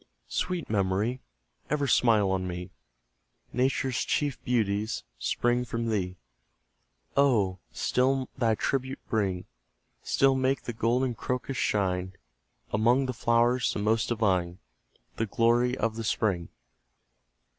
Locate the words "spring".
5.19-5.63, 16.03-16.49